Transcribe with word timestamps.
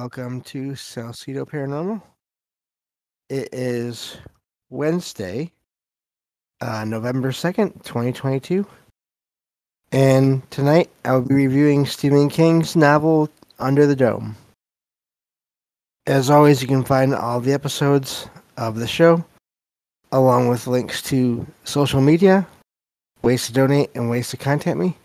Welcome 0.00 0.40
to 0.46 0.74
Salcedo 0.74 1.44
Paranormal. 1.44 2.02
It 3.28 3.48
is 3.52 4.16
Wednesday, 4.68 5.52
uh, 6.60 6.84
November 6.84 7.30
2nd, 7.30 7.80
2022. 7.84 8.66
And 9.92 10.50
tonight 10.50 10.90
I 11.04 11.12
will 11.12 11.20
be 11.20 11.36
reviewing 11.36 11.86
Stephen 11.86 12.28
King's 12.28 12.74
novel 12.74 13.30
Under 13.60 13.86
the 13.86 13.94
Dome. 13.94 14.34
As 16.08 16.28
always, 16.28 16.60
you 16.60 16.66
can 16.66 16.82
find 16.82 17.14
all 17.14 17.38
the 17.38 17.52
episodes 17.52 18.28
of 18.56 18.74
the 18.74 18.88
show, 18.88 19.24
along 20.10 20.48
with 20.48 20.66
links 20.66 21.02
to 21.02 21.46
social 21.62 22.00
media, 22.00 22.48
ways 23.22 23.46
to 23.46 23.52
donate, 23.52 23.90
and 23.94 24.10
ways 24.10 24.28
to 24.30 24.36
contact 24.36 24.76
me, 24.76 24.96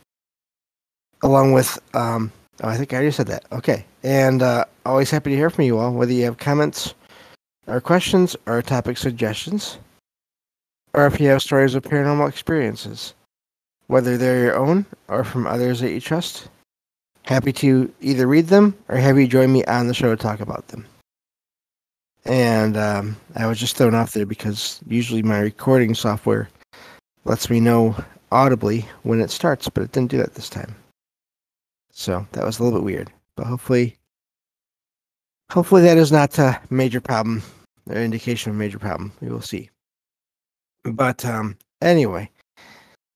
along 1.21 1.53
with 1.53 1.77
um, 1.93 2.31
Oh, 2.61 2.67
I 2.67 2.77
think 2.77 2.91
I 2.93 2.97
already 2.97 3.11
said 3.11 3.27
that. 3.27 3.45
Okay. 3.51 3.85
And 4.03 4.41
uh, 4.41 4.65
always 4.85 5.11
happy 5.11 5.29
to 5.31 5.35
hear 5.35 5.49
from 5.49 5.65
you 5.65 5.77
all, 5.77 5.93
whether 5.93 6.11
you 6.11 6.25
have 6.25 6.37
comments 6.37 6.93
or 7.67 7.79
questions 7.79 8.35
or 8.45 8.61
topic 8.61 8.97
suggestions, 8.97 9.77
or 10.93 11.05
if 11.05 11.19
you 11.19 11.27
have 11.29 11.41
stories 11.41 11.75
of 11.75 11.83
paranormal 11.83 12.27
experiences, 12.27 13.13
whether 13.87 14.17
they're 14.17 14.43
your 14.43 14.57
own 14.57 14.85
or 15.07 15.23
from 15.23 15.47
others 15.47 15.79
that 15.79 15.91
you 15.91 16.01
trust. 16.01 16.49
Happy 17.23 17.53
to 17.53 17.93
either 18.01 18.27
read 18.27 18.47
them 18.47 18.75
or 18.87 18.97
have 18.97 19.19
you 19.19 19.27
join 19.27 19.51
me 19.51 19.63
on 19.65 19.87
the 19.87 19.93
show 19.93 20.09
to 20.09 20.21
talk 20.21 20.39
about 20.39 20.67
them. 20.69 20.85
And 22.25 22.75
um, 22.75 23.17
I 23.35 23.47
was 23.47 23.59
just 23.59 23.77
thrown 23.77 23.95
off 23.95 24.11
there 24.11 24.25
because 24.25 24.79
usually 24.87 25.23
my 25.23 25.39
recording 25.39 25.95
software 25.95 26.49
lets 27.25 27.49
me 27.49 27.59
know 27.59 27.95
audibly 28.31 28.85
when 29.03 29.21
it 29.21 29.31
starts, 29.31 29.69
but 29.69 29.83
it 29.83 29.91
didn't 29.91 30.11
do 30.11 30.17
that 30.17 30.35
this 30.35 30.49
time. 30.49 30.75
So 31.99 32.25
that 32.31 32.45
was 32.45 32.59
a 32.59 32.63
little 32.63 32.79
bit 32.79 32.85
weird, 32.85 33.11
but 33.35 33.45
hopefully, 33.45 33.97
hopefully 35.51 35.81
that 35.81 35.97
is 35.97 36.13
not 36.13 36.39
a 36.39 36.57
major 36.69 37.01
problem 37.01 37.43
or 37.89 37.97
indication 37.97 38.51
of 38.51 38.55
a 38.55 38.57
major 38.57 38.79
problem. 38.79 39.11
We 39.19 39.27
will 39.27 39.41
see. 39.41 39.69
But 40.85 41.25
um, 41.25 41.57
anyway, 41.81 42.31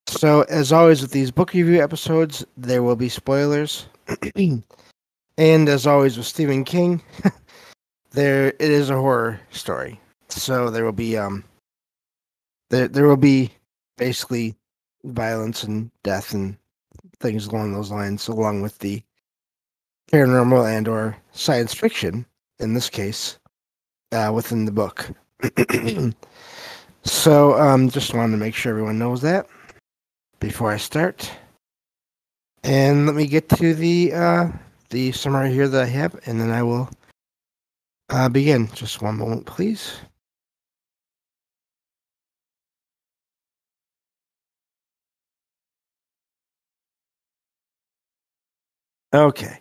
so 0.05 0.41
as 0.49 0.73
always 0.73 1.01
with 1.01 1.11
these 1.11 1.31
book 1.31 1.53
review 1.53 1.81
episodes, 1.81 2.45
there 2.57 2.83
will 2.83 2.97
be 2.97 3.07
spoilers, 3.07 3.85
and 4.35 5.69
as 5.69 5.87
always 5.87 6.17
with 6.17 6.27
Stephen 6.27 6.65
King, 6.65 7.01
there 8.11 8.47
it 8.47 8.59
is 8.59 8.89
a 8.89 8.97
horror 8.97 9.39
story. 9.49 9.97
So 10.27 10.69
there 10.69 10.83
will 10.83 10.91
be 10.91 11.17
um, 11.17 11.45
there 12.69 12.89
there 12.89 13.07
will 13.07 13.15
be 13.15 13.49
basically 13.97 14.55
violence 15.05 15.63
and 15.63 15.89
death 16.03 16.33
and 16.33 16.57
things 17.23 17.47
along 17.47 17.73
those 17.73 17.89
lines, 17.89 18.27
along 18.27 18.61
with 18.61 18.77
the 18.79 19.01
paranormal 20.11 20.69
and 20.69 20.87
or 20.87 21.17
science 21.31 21.73
fiction 21.73 22.25
in 22.59 22.75
this 22.75 22.89
case 22.89 23.39
uh, 24.11 24.31
within 24.33 24.65
the 24.65 24.71
book. 24.71 25.09
so, 27.03 27.59
um, 27.59 27.89
just 27.89 28.13
wanted 28.13 28.33
to 28.33 28.37
make 28.37 28.53
sure 28.53 28.71
everyone 28.71 28.99
knows 28.99 29.21
that 29.21 29.47
before 30.39 30.71
I 30.71 30.77
start. 30.77 31.31
And 32.63 33.07
let 33.07 33.15
me 33.15 33.25
get 33.25 33.49
to 33.49 33.73
the 33.73 34.13
uh, 34.13 34.49
the 34.89 35.11
summary 35.11 35.51
here 35.51 35.67
that 35.67 35.83
I 35.83 35.87
have, 35.87 36.19
and 36.25 36.39
then 36.39 36.51
I 36.51 36.63
will 36.63 36.89
uh, 38.09 38.29
begin. 38.29 38.69
Just 38.73 39.01
one 39.01 39.17
moment, 39.17 39.45
please. 39.45 39.93
Okay. 49.13 49.59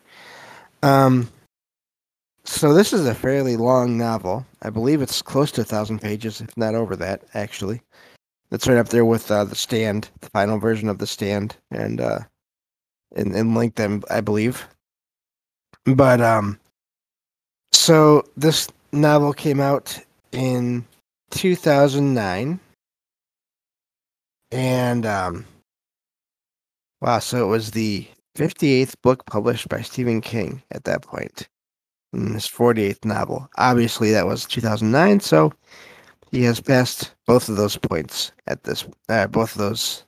Um, 0.83 1.28
so 2.45 2.72
this 2.72 2.92
is 2.92 3.06
a 3.06 3.14
fairly 3.14 3.56
long 3.56 3.98
novel. 3.98 4.47
I 4.62 4.70
believe 4.70 5.03
it's 5.03 5.22
close 5.22 5.53
to 5.53 5.61
a 5.61 5.64
thousand 5.64 6.00
pages, 6.00 6.41
if 6.41 6.56
not 6.56 6.75
over 6.75 6.97
that. 6.97 7.22
Actually, 7.34 7.83
it's 8.50 8.67
right 8.67 8.78
up 8.78 8.89
there 8.89 9.05
with 9.05 9.30
uh, 9.30 9.45
the 9.45 9.55
Stand, 9.55 10.08
the 10.20 10.30
final 10.30 10.58
version 10.58 10.89
of 10.89 10.98
the 10.98 11.07
Stand, 11.07 11.57
and 11.70 12.01
uh, 12.01 12.20
in 13.14 13.35
in 13.35 13.55
length, 13.55 13.80
I 14.11 14.20
believe. 14.20 14.67
But 15.85 16.20
um, 16.20 16.58
so 17.73 18.24
this 18.36 18.68
novel 18.92 19.33
came 19.33 19.61
out 19.61 19.98
in 20.33 20.85
2009, 21.30 22.58
and 24.51 25.07
um, 25.07 25.45
wow, 27.01 27.18
so 27.18 27.45
it 27.45 27.48
was 27.48 27.70
the 27.73 28.07
58th 28.36 28.94
book 29.02 29.26
published 29.26 29.68
by 29.68 29.82
Stephen 29.82 30.20
King 30.20 30.62
at 30.70 30.84
that 30.84 31.02
point. 31.02 31.48
In 32.12 32.34
his 32.34 32.46
48th 32.46 33.06
novel. 33.06 33.48
Obviously, 33.56 34.10
that 34.10 34.26
was 34.26 34.44
2009, 34.44 35.20
so 35.20 35.50
he 36.30 36.42
has 36.42 36.60
passed 36.60 37.14
both 37.26 37.48
of 37.48 37.56
those 37.56 37.78
points 37.78 38.32
at 38.46 38.64
this, 38.64 38.86
uh, 39.08 39.26
both 39.28 39.52
of 39.52 39.58
those, 39.58 40.04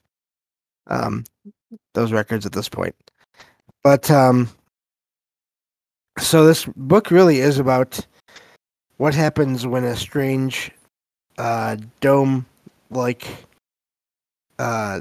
um, 0.89 1.25
those 1.95 2.13
records 2.13 2.45
at 2.45 2.53
this 2.53 2.69
point. 2.69 2.95
But 3.83 4.11
um, 4.11 4.51
so 6.19 6.45
this 6.45 6.67
book 6.77 7.11
really 7.11 7.41
is 7.41 7.59
about 7.59 8.07
what 8.99 9.15
happens 9.15 9.67
when 9.67 9.85
a 9.85 9.97
strange 9.97 10.71
uh, 11.39 11.77
dome-like 12.01 13.27
uh, 14.59 15.01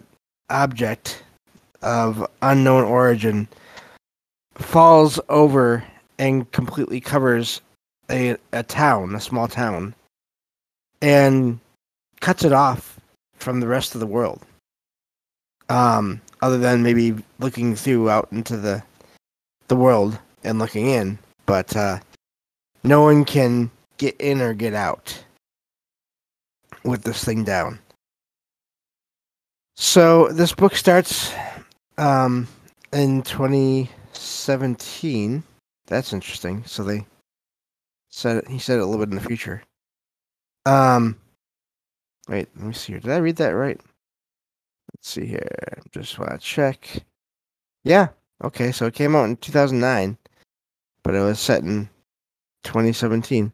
object 0.49 1.23
of 1.83 2.27
unknown 2.41 2.83
origin 2.83 3.47
falls 4.55 5.19
over 5.29 5.83
and 6.17 6.51
completely 6.51 6.99
covers 6.99 7.61
a, 8.09 8.35
a 8.51 8.63
town, 8.63 9.15
a 9.15 9.19
small 9.19 9.47
town, 9.47 9.93
and 11.01 11.59
cuts 12.21 12.43
it 12.43 12.53
off 12.53 12.99
from 13.35 13.59
the 13.59 13.67
rest 13.67 13.93
of 13.93 13.99
the 13.99 14.07
world. 14.07 14.41
Um, 15.69 16.21
other 16.41 16.57
than 16.57 16.83
maybe 16.83 17.15
looking 17.39 17.75
through 17.75 18.09
out 18.09 18.27
into 18.31 18.57
the 18.57 18.83
the 19.69 19.75
world 19.75 20.19
and 20.43 20.59
looking 20.59 20.87
in, 20.87 21.17
but 21.45 21.75
uh, 21.75 21.99
no 22.83 23.01
one 23.01 23.23
can 23.23 23.71
get 23.97 24.15
in 24.19 24.41
or 24.41 24.53
get 24.53 24.73
out 24.73 25.23
with 26.83 27.03
this 27.03 27.23
thing 27.23 27.43
down. 27.43 27.79
So 29.75 30.27
this 30.29 30.53
book 30.53 30.75
starts 30.75 31.33
um, 31.97 32.47
in 32.91 33.21
2017. 33.23 35.43
That's 35.87 36.13
interesting. 36.13 36.63
So 36.65 36.83
they 36.83 37.05
said 38.09 38.37
it, 38.37 38.47
he 38.47 38.59
said 38.59 38.79
it 38.79 38.81
a 38.81 38.85
little 38.85 39.05
bit 39.05 39.11
in 39.11 39.21
the 39.21 39.27
future. 39.27 39.61
Um, 40.65 41.17
wait, 42.27 42.47
let 42.55 42.65
me 42.65 42.73
see 42.73 42.93
here. 42.93 42.99
Did 42.99 43.11
I 43.11 43.17
read 43.17 43.35
that 43.37 43.49
right? 43.49 43.79
Let's 44.93 45.09
see 45.09 45.25
here. 45.25 45.47
Just 45.91 46.19
want 46.19 46.31
to 46.31 46.37
check. 46.37 47.03
Yeah. 47.83 48.09
Okay. 48.43 48.71
So 48.71 48.85
it 48.85 48.93
came 48.93 49.15
out 49.15 49.25
in 49.25 49.37
2009, 49.37 50.17
but 51.03 51.15
it 51.15 51.21
was 51.21 51.39
set 51.39 51.63
in 51.63 51.89
2017. 52.63 53.51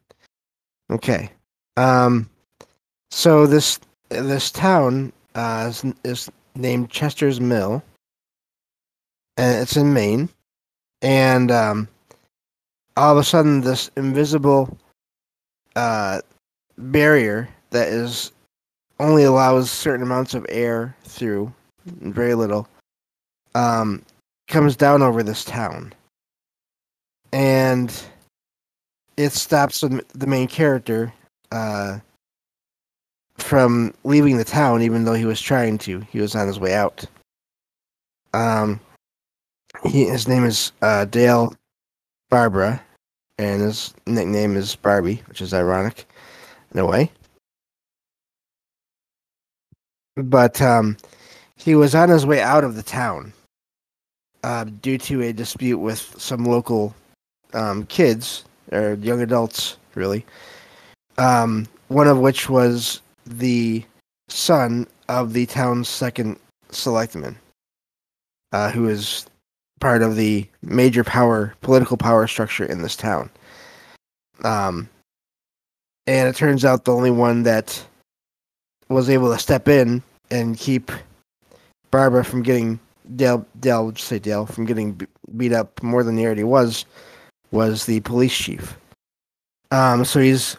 Okay. 0.90 1.30
Um, 1.76 2.28
so 3.10 3.46
this 3.46 3.80
this 4.08 4.50
town 4.50 5.12
uh, 5.34 5.70
is, 5.70 5.84
is 6.04 6.30
named 6.54 6.90
Chester's 6.90 7.40
Mill 7.40 7.82
and 9.40 9.62
it's 9.62 9.76
in 9.76 9.94
Maine. 9.94 10.28
And 11.00 11.50
um, 11.50 11.88
all 12.96 13.12
of 13.12 13.18
a 13.18 13.24
sudden, 13.24 13.62
this 13.62 13.90
invisible 13.96 14.76
uh, 15.74 16.20
barrier 16.76 17.48
that 17.70 17.88
is 17.88 18.32
only 18.98 19.24
allows 19.24 19.70
certain 19.70 20.02
amounts 20.02 20.34
of 20.34 20.44
air 20.50 20.94
through, 21.04 21.50
very 21.86 22.34
little, 22.34 22.68
um, 23.54 24.02
comes 24.46 24.76
down 24.76 25.00
over 25.00 25.22
this 25.22 25.42
town, 25.42 25.94
and 27.32 28.02
it 29.16 29.32
stops 29.32 29.80
the 29.80 30.26
main 30.26 30.48
character 30.48 31.10
uh, 31.50 31.98
from 33.38 33.94
leaving 34.04 34.36
the 34.36 34.44
town, 34.44 34.82
even 34.82 35.04
though 35.04 35.14
he 35.14 35.24
was 35.24 35.40
trying 35.40 35.78
to. 35.78 36.00
He 36.00 36.20
was 36.20 36.34
on 36.34 36.46
his 36.46 36.60
way 36.60 36.74
out. 36.74 37.06
Um, 38.34 38.78
he, 39.84 40.04
his 40.04 40.28
name 40.28 40.44
is 40.44 40.72
uh, 40.82 41.04
Dale 41.06 41.54
Barbara, 42.28 42.82
and 43.38 43.62
his 43.62 43.94
nickname 44.06 44.56
is 44.56 44.76
Barbie, 44.76 45.22
which 45.26 45.40
is 45.40 45.54
ironic 45.54 46.06
in 46.72 46.80
a 46.80 46.86
way. 46.86 47.10
But 50.16 50.60
um, 50.60 50.96
he 51.56 51.74
was 51.74 51.94
on 51.94 52.08
his 52.08 52.26
way 52.26 52.40
out 52.40 52.64
of 52.64 52.74
the 52.74 52.82
town 52.82 53.32
uh, 54.44 54.64
due 54.64 54.98
to 54.98 55.22
a 55.22 55.32
dispute 55.32 55.78
with 55.78 56.14
some 56.18 56.44
local 56.44 56.94
um, 57.54 57.86
kids 57.86 58.44
or 58.72 58.94
young 58.94 59.20
adults, 59.20 59.76
really. 59.94 60.24
Um, 61.18 61.66
one 61.88 62.06
of 62.06 62.18
which 62.18 62.48
was 62.48 63.00
the 63.26 63.84
son 64.28 64.86
of 65.08 65.32
the 65.32 65.46
town's 65.46 65.88
second 65.88 66.38
selectman, 66.70 67.36
uh, 68.52 68.70
who 68.70 68.88
is 68.88 69.26
part 69.80 70.02
of 70.02 70.16
the 70.16 70.46
major 70.62 71.02
power 71.02 71.54
political 71.60 71.96
power 71.96 72.26
structure 72.26 72.64
in 72.64 72.82
this 72.82 72.96
town. 72.96 73.30
Um, 74.44 74.88
and 76.06 76.28
it 76.28 76.36
turns 76.36 76.64
out 76.64 76.84
the 76.84 76.94
only 76.94 77.10
one 77.10 77.42
that 77.42 77.84
was 78.88 79.08
able 79.10 79.32
to 79.32 79.38
step 79.38 79.68
in 79.68 80.02
and 80.30 80.58
keep 80.58 80.90
Barbara 81.90 82.24
from 82.24 82.42
getting 82.42 82.78
Dale, 83.16 83.44
Dale, 83.58 83.90
just 83.90 84.08
say 84.08 84.18
Dale, 84.18 84.46
from 84.46 84.64
getting 84.64 85.00
beat 85.36 85.52
up 85.52 85.82
more 85.82 86.02
than 86.02 86.16
he 86.16 86.24
already 86.24 86.44
was, 86.44 86.84
was 87.50 87.86
the 87.86 88.00
police 88.00 88.36
chief. 88.36 88.76
Um, 89.70 90.04
so 90.04 90.20
he's 90.20 90.56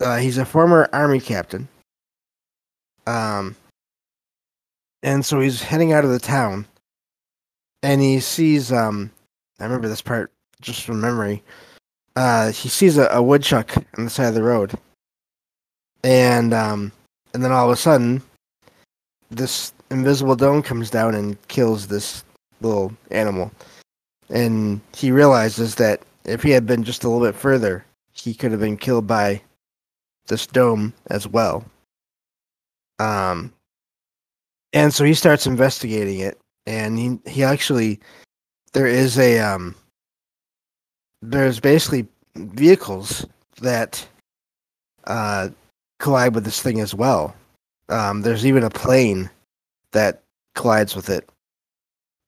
uh, 0.00 0.16
he's 0.16 0.38
a 0.38 0.44
former 0.44 0.88
army 0.92 1.20
captain. 1.20 1.68
Um, 3.06 3.56
and 5.02 5.24
so 5.24 5.40
he's 5.40 5.62
heading 5.62 5.92
out 5.92 6.04
of 6.04 6.10
the 6.10 6.18
town, 6.18 6.66
and 7.82 8.00
he 8.00 8.20
sees 8.20 8.72
um, 8.72 9.10
I 9.58 9.64
remember 9.64 9.88
this 9.88 10.02
part 10.02 10.32
just 10.60 10.84
from 10.84 11.00
memory. 11.00 11.42
Uh, 12.16 12.50
he 12.52 12.68
sees 12.68 12.98
a, 12.98 13.06
a 13.08 13.22
woodchuck 13.22 13.76
on 13.96 14.04
the 14.04 14.10
side 14.10 14.28
of 14.28 14.34
the 14.34 14.42
road, 14.42 14.72
and 16.02 16.52
um, 16.52 16.92
and 17.34 17.44
then 17.44 17.52
all 17.52 17.66
of 17.66 17.72
a 17.72 17.76
sudden, 17.76 18.22
this 19.30 19.72
invisible 19.90 20.36
dome 20.36 20.62
comes 20.62 20.90
down 20.90 21.14
and 21.14 21.36
kills 21.48 21.86
this 21.86 22.24
little 22.60 22.92
animal. 23.10 23.50
And 24.28 24.80
he 24.94 25.10
realizes 25.10 25.74
that 25.76 26.02
if 26.24 26.42
he 26.42 26.50
had 26.50 26.66
been 26.66 26.84
just 26.84 27.04
a 27.04 27.08
little 27.08 27.26
bit 27.26 27.34
further, 27.34 27.84
he 28.12 28.34
could 28.34 28.52
have 28.52 28.60
been 28.60 28.76
killed 28.76 29.06
by 29.06 29.42
this 30.26 30.46
dome 30.46 30.92
as 31.08 31.26
well. 31.26 31.64
Um, 32.98 33.52
and 34.72 34.94
so 34.94 35.04
he 35.04 35.14
starts 35.14 35.46
investigating 35.46 36.20
it, 36.20 36.39
and 36.70 36.98
he 36.98 37.18
he 37.26 37.42
actually 37.42 37.98
there 38.72 38.86
is 38.86 39.18
a 39.18 39.40
um 39.40 39.74
there's 41.20 41.58
basically 41.58 42.06
vehicles 42.36 43.26
that 43.60 44.06
uh 45.04 45.48
collide 45.98 46.34
with 46.34 46.44
this 46.44 46.62
thing 46.62 46.80
as 46.80 46.94
well. 46.94 47.34
Um, 47.88 48.22
there's 48.22 48.46
even 48.46 48.62
a 48.62 48.70
plane 48.70 49.28
that 49.92 50.22
collides 50.54 50.94
with 50.94 51.10
it 51.10 51.28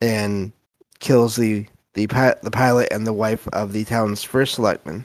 and 0.01 0.53
kills 0.99 1.37
the 1.37 1.67
the 1.95 2.07
the 2.43 2.51
pilot 2.51 2.89
and 2.91 3.07
the 3.07 3.13
wife 3.13 3.47
of 3.53 3.73
the 3.73 3.85
town's 3.85 4.25
first 4.25 4.55
selectman. 4.55 5.05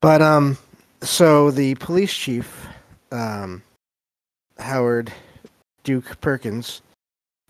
But 0.00 0.22
um, 0.22 0.56
so 1.02 1.50
the 1.50 1.74
police 1.76 2.14
chief, 2.14 2.66
um, 3.12 3.62
Howard 4.58 5.12
Duke 5.84 6.20
Perkins, 6.20 6.80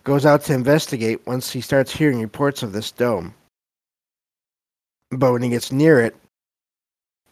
goes 0.06 0.24
out 0.24 0.40
to 0.44 0.54
investigate 0.54 1.26
once 1.26 1.50
he 1.50 1.60
starts 1.60 1.92
hearing 1.92 2.20
reports 2.20 2.62
of 2.62 2.72
this 2.72 2.92
dome. 2.92 3.34
But 5.10 5.32
when 5.32 5.42
he 5.42 5.48
gets 5.48 5.72
near 5.72 6.00
it, 6.00 6.14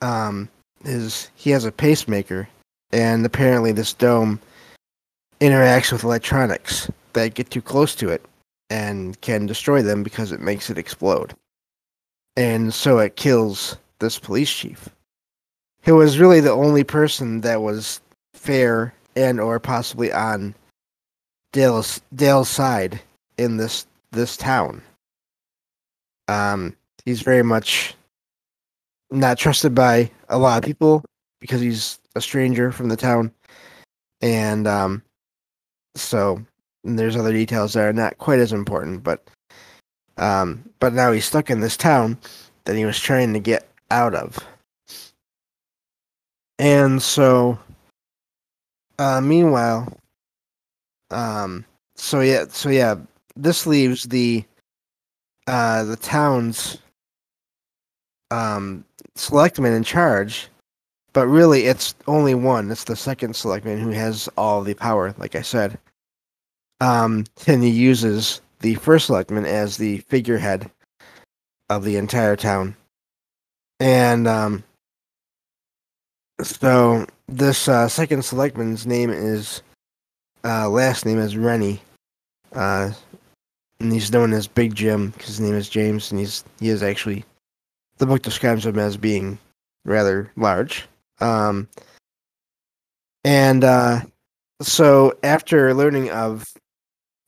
um, 0.03 0.49
his 0.85 1.31
he 1.37 1.51
has 1.51 1.65
a 1.65 1.73
pacemaker, 1.73 2.49
and 2.91 3.25
apparently 3.25 3.71
this 3.71 3.93
dome 3.93 4.41
interacts 5.41 5.93
with 5.93 6.03
electronics 6.03 6.91
that 7.13 7.35
get 7.35 7.49
too 7.49 7.63
close 7.63 7.95
to 7.95 8.09
it 8.09 8.25
and 8.71 9.21
can 9.21 9.47
destroy 9.47 9.81
them 9.81 10.03
because 10.03 10.33
it 10.33 10.41
makes 10.41 10.69
it 10.69 10.77
explode. 10.77 11.33
And 12.37 12.75
so 12.75 12.99
it 12.99 13.15
kills 13.15 13.77
this 14.01 14.19
police 14.19 14.53
chief. 14.53 14.89
He 15.83 15.93
was 15.93 16.19
really 16.19 16.41
the 16.41 16.51
only 16.51 16.83
person 16.83 17.41
that 17.43 17.63
was 17.63 18.01
fair 18.33 18.93
and 19.15 19.39
or 19.39 19.61
possibly 19.61 20.13
on 20.13 20.57
Dale's 21.55 22.01
Dale's 22.17 22.49
side 22.49 23.01
in 23.39 23.57
this 23.57 23.87
this 24.11 24.37
town. 24.37 24.83
Um, 26.27 26.77
he's 27.05 27.23
very 27.23 27.45
much 27.45 27.95
not 29.13 29.39
trusted 29.39 29.73
by 29.73 30.11
a 30.29 30.37
lot 30.37 30.59
of 30.59 30.65
people 30.65 31.05
because 31.41 31.61
he's 31.61 32.01
a 32.17 32.21
stranger 32.21 32.73
from 32.73 32.89
the 32.89 32.97
town, 32.97 33.31
and 34.21 34.67
um, 34.67 35.01
so 35.95 36.45
there's 36.83 37.15
other 37.15 37.33
details 37.33 37.75
that 37.75 37.85
are 37.85 37.93
not 37.93 38.19
quite 38.19 38.41
as 38.41 38.53
important, 38.53 39.05
but 39.05 39.23
um, 40.17 40.69
but 40.81 40.93
now 40.93 41.13
he's 41.13 41.25
stuck 41.25 41.51
in 41.51 41.61
this 41.61 41.77
town 41.77 42.19
that 42.65 42.75
he 42.75 42.85
was 42.85 42.99
trying 42.99 43.33
to 43.33 43.39
get 43.39 43.69
out 43.93 44.17
of. 44.17 44.37
And 46.59 47.01
so, 47.01 47.61
uh, 48.99 49.21
meanwhile, 49.21 49.97
um, 51.11 51.65
so 51.97 52.21
yeah, 52.21 52.45
so 52.49 52.69
yeah, 52.69 52.97
this 53.37 53.67
leaves 53.67 54.05
the 54.05 54.45
uh, 55.47 55.85
the 55.85 55.97
town's 55.97 56.79
um, 58.31 58.85
selectman 59.15 59.75
in 59.75 59.85
charge, 59.85 60.49
but 61.13 61.27
really 61.27 61.65
it's 61.65 61.95
only 62.07 62.35
one. 62.35 62.71
It's 62.71 62.85
the 62.85 62.97
second 62.97 63.37
selectman 63.37 63.79
who 63.79 63.91
has 63.91 64.29
all 64.37 64.63
the 64.63 64.75
power, 64.75 65.15
like 65.19 65.35
I 65.35 65.43
said. 65.43 65.79
Um, 66.81 67.25
and 67.47 67.63
he 67.63 67.71
uses 67.71 68.41
the 68.61 68.75
first 68.77 69.07
selectman 69.07 69.45
as 69.45 69.77
the 69.77 69.99
figurehead 69.99 70.71
of 71.71 71.85
the 71.85 71.97
entire 71.97 72.37
town. 72.37 72.77
And 73.81 74.27
um, 74.27 74.65
so 76.43 77.07
this 77.29 77.69
uh, 77.69 77.89
second 77.89 78.25
selectman's 78.25 78.87
name 78.87 79.11
is 79.11 79.63
uh, 80.45 80.69
last 80.69 81.07
name 81.07 81.19
is 81.19 81.37
Rennie, 81.37 81.81
uh, 82.53 82.91
and 83.81 83.93
he's 83.93 84.13
known 84.13 84.33
as 84.33 84.47
Big 84.47 84.75
Jim 84.75 85.11
because 85.11 85.29
his 85.29 85.41
name 85.41 85.55
is 85.55 85.69
James, 85.69 86.11
and 86.11 86.21
he's 86.21 86.45
he 86.61 86.69
is 86.69 86.83
actually 86.83 87.25
the 87.99 88.07
book 88.07 88.23
describes 88.23 88.67
him 88.67 88.79
as 88.79 88.97
being 88.97 89.39
rather 89.85 90.31
large. 90.37 90.87
Um, 91.21 91.69
and 93.25 93.65
uh, 93.65 94.01
so 94.61 95.17
after 95.23 95.73
learning 95.75 96.11
of 96.11 96.45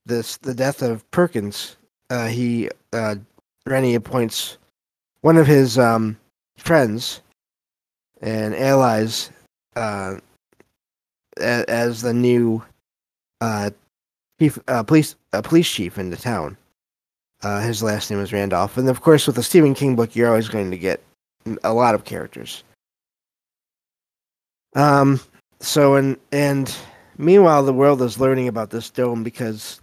this 0.05 0.37
the 0.39 0.55
death 0.55 0.83
of 0.83 1.09
Perkins, 1.11 1.77
uh, 2.11 2.27
he 2.29 2.69
uh, 2.93 3.17
Rennie 3.67 3.95
appoints 3.95 4.59
one 5.23 5.37
of 5.37 5.47
his 5.47 5.79
um, 5.79 6.17
friends 6.59 7.23
and 8.21 8.55
allies 8.55 9.31
uh, 9.75 10.17
as 11.39 12.03
the 12.03 12.15
new 12.15 12.63
uh, 13.41 13.71
chief 14.41 14.59
uh, 14.69 14.83
police 14.83 15.15
uh, 15.33 15.43
police 15.43 15.71
chief 15.71 15.99
in 15.99 16.11
the 16.11 16.17
town. 16.17 16.57
Uh, 17.43 17.61
his 17.61 17.83
last 17.83 18.11
name 18.11 18.21
is 18.21 18.33
Randolph, 18.33 18.77
and 18.77 18.89
of 18.89 19.03
course, 19.03 19.27
with 19.27 19.39
a 19.39 19.43
Stephen 19.43 19.75
King 19.75 19.95
book, 19.95 20.17
you're 20.17 20.29
always 20.29 20.49
going 20.49 20.71
to 20.71 20.79
get 20.79 21.03
a 21.63 21.73
lot 21.73 21.95
of 21.95 22.05
characters. 22.05 22.65
Um. 24.75 25.21
So 25.61 25.95
and 25.95 26.17
and 26.33 26.75
meanwhile, 27.19 27.65
the 27.65 27.73
world 27.73 28.03
is 28.03 28.21
learning 28.21 28.49
about 28.49 28.71
this 28.71 28.91
dome 28.91 29.23
because 29.23 29.81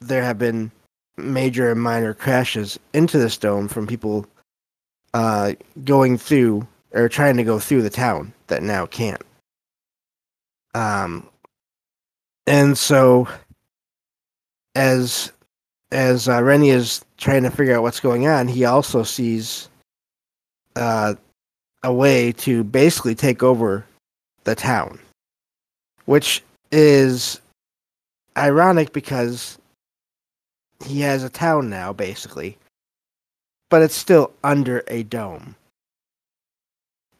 there 0.00 0.22
have 0.22 0.38
been 0.38 0.70
major 1.16 1.70
and 1.72 1.80
minor 1.80 2.14
crashes 2.14 2.78
into 2.92 3.18
this 3.18 3.36
dome 3.36 3.68
from 3.68 3.86
people 3.86 4.26
uh, 5.14 5.54
going 5.84 6.16
through 6.16 6.66
or 6.92 7.08
trying 7.08 7.36
to 7.36 7.44
go 7.44 7.58
through 7.58 7.82
the 7.82 7.90
town 7.90 8.32
that 8.46 8.62
now 8.62 8.86
can't. 8.86 9.22
Um, 10.74 11.28
and 12.48 12.76
so 12.76 13.28
as 14.74 15.32
as 15.92 16.28
uh, 16.28 16.42
Rennie 16.42 16.70
is 16.70 17.04
trying 17.16 17.42
to 17.42 17.50
figure 17.50 17.76
out 17.76 17.82
what's 17.82 18.00
going 18.00 18.26
on, 18.26 18.48
he 18.48 18.64
also 18.64 19.02
sees 19.02 19.68
uh, 20.76 21.14
a 21.82 21.92
way 21.92 22.32
to 22.32 22.64
basically 22.64 23.14
take 23.14 23.42
over 23.42 23.84
the 24.44 24.54
town, 24.54 24.98
which 26.04 26.42
is 26.70 27.40
ironic 28.36 28.92
because 28.92 29.58
he 30.84 31.00
has 31.00 31.24
a 31.24 31.30
town 31.30 31.70
now, 31.70 31.92
basically, 31.92 32.58
but 33.70 33.82
it's 33.82 33.96
still 33.96 34.32
under 34.44 34.84
a 34.88 35.02
dome. 35.04 35.54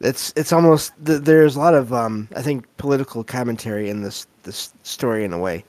It's 0.00 0.32
it's 0.36 0.52
almost 0.52 0.92
there's 0.98 1.56
a 1.56 1.58
lot 1.58 1.74
of 1.74 1.92
um 1.92 2.28
I 2.36 2.42
think 2.42 2.66
political 2.76 3.24
commentary 3.24 3.90
in 3.90 4.02
this 4.02 4.26
this 4.44 4.72
story 4.82 5.24
in 5.24 5.32
a 5.32 5.38
way 5.38 5.64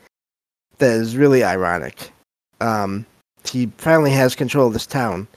that 0.77 0.91
is 0.91 1.17
really 1.17 1.43
ironic. 1.43 2.11
Um, 2.61 3.05
he 3.45 3.71
finally 3.77 4.11
has 4.11 4.35
control 4.35 4.67
of 4.67 4.73
this 4.73 4.85
town, 4.85 5.27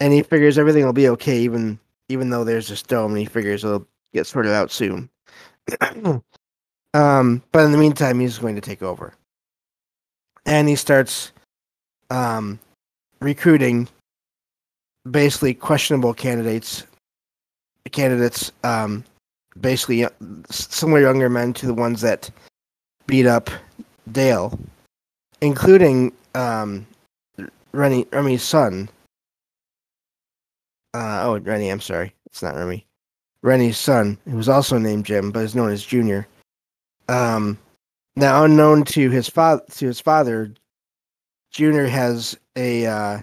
and 0.00 0.12
he 0.12 0.22
figures 0.22 0.58
everything 0.58 0.84
will 0.84 0.92
be 0.92 1.08
okay 1.08 1.38
even 1.38 1.78
even 2.08 2.30
though 2.30 2.44
there's 2.44 2.68
this 2.68 2.82
dome, 2.82 3.12
and 3.12 3.20
he 3.20 3.26
figures 3.26 3.64
it'll 3.64 3.86
get 4.12 4.26
sorted 4.26 4.52
out 4.52 4.70
soon. 4.70 5.08
um, 6.94 7.42
but 7.52 7.64
in 7.64 7.72
the 7.72 7.78
meantime, 7.78 8.20
he's 8.20 8.38
going 8.38 8.54
to 8.54 8.60
take 8.60 8.82
over, 8.82 9.12
and 10.46 10.68
he 10.68 10.76
starts 10.76 11.32
um, 12.10 12.58
recruiting 13.20 13.88
basically 15.10 15.54
questionable 15.54 16.14
candidates 16.14 16.84
candidates 17.88 18.52
um, 18.64 19.04
basically 19.60 20.06
similar 20.50 21.00
younger 21.00 21.28
men 21.28 21.52
to 21.54 21.66
the 21.66 21.74
ones 21.74 22.00
that 22.00 22.30
beat 23.06 23.26
up 23.26 23.50
Dale, 24.12 24.58
including 25.40 26.12
um, 26.34 26.86
Remy's 27.72 28.42
son. 28.42 28.88
Uh, 30.94 31.20
oh, 31.24 31.38
Rennie, 31.38 31.68
I'm 31.68 31.80
sorry. 31.80 32.14
It's 32.26 32.42
not 32.42 32.54
Remy. 32.54 32.84
Rennie's 33.42 33.78
son, 33.78 34.18
who 34.24 34.36
was 34.36 34.48
also 34.48 34.78
named 34.78 35.06
Jim, 35.06 35.30
but 35.30 35.44
is 35.44 35.54
known 35.54 35.70
as 35.70 35.84
Junior. 35.84 36.26
Um, 37.08 37.58
now 38.16 38.44
unknown 38.44 38.84
to 38.84 39.10
his 39.10 39.28
father, 39.28 39.62
to 39.76 39.86
his 39.86 40.00
father, 40.00 40.52
Junior 41.50 41.86
has 41.86 42.36
a 42.56 42.86
uh, 42.86 43.20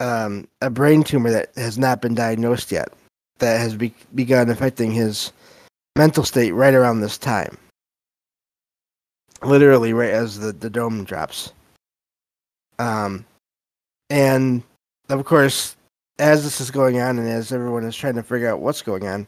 um, 0.00 0.48
a 0.60 0.68
brain 0.68 1.04
tumor 1.04 1.30
that 1.30 1.52
has 1.56 1.78
not 1.78 2.02
been 2.02 2.14
diagnosed 2.14 2.72
yet, 2.72 2.92
that 3.42 3.58
has 3.58 3.74
be- 3.74 3.94
begun 4.14 4.48
affecting 4.48 4.92
his 4.92 5.32
mental 5.96 6.24
state 6.24 6.52
right 6.52 6.74
around 6.74 7.00
this 7.00 7.18
time. 7.18 7.58
Literally, 9.42 9.92
right 9.92 10.10
as 10.10 10.38
the, 10.38 10.52
the 10.52 10.70
dome 10.70 11.04
drops. 11.04 11.52
Um, 12.78 13.26
and 14.08 14.62
of 15.08 15.24
course, 15.24 15.76
as 16.20 16.44
this 16.44 16.60
is 16.60 16.70
going 16.70 17.00
on 17.00 17.18
and 17.18 17.28
as 17.28 17.52
everyone 17.52 17.84
is 17.84 17.96
trying 17.96 18.14
to 18.14 18.22
figure 18.22 18.48
out 18.48 18.60
what's 18.60 18.80
going 18.80 19.08
on, 19.08 19.26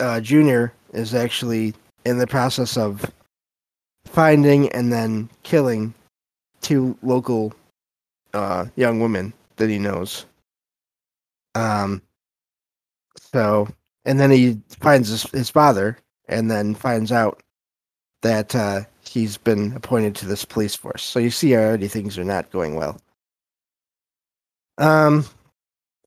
uh, 0.00 0.20
Junior 0.20 0.72
is 0.92 1.14
actually 1.14 1.74
in 2.04 2.18
the 2.18 2.26
process 2.26 2.76
of 2.76 3.08
finding 4.04 4.68
and 4.70 4.92
then 4.92 5.28
killing 5.44 5.94
two 6.60 6.98
local 7.02 7.54
uh, 8.34 8.66
young 8.74 8.98
women 8.98 9.32
that 9.56 9.70
he 9.70 9.78
knows. 9.78 10.26
Um, 11.54 12.02
so, 13.32 13.68
and 14.04 14.18
then 14.18 14.30
he 14.30 14.60
finds 14.80 15.08
his, 15.08 15.22
his 15.30 15.50
father 15.50 15.98
and 16.28 16.50
then 16.50 16.74
finds 16.74 17.12
out 17.12 17.42
that 18.22 18.54
uh, 18.54 18.80
he's 19.06 19.36
been 19.36 19.72
appointed 19.74 20.14
to 20.16 20.26
this 20.26 20.44
police 20.44 20.74
force. 20.74 21.02
So 21.02 21.18
you 21.18 21.30
see 21.30 21.54
already 21.54 21.88
things 21.88 22.18
are 22.18 22.24
not 22.24 22.50
going 22.50 22.74
well. 22.74 23.00
Um, 24.78 25.24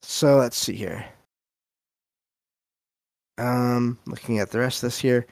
so 0.02 0.38
let's 0.38 0.58
see 0.58 0.76
here. 0.76 1.06
Um, 3.38 3.98
looking 4.06 4.40
at 4.40 4.52
the 4.52 4.60
rest 4.60 4.84
of 4.84 4.88
this 4.88 5.00
here. 5.00 5.26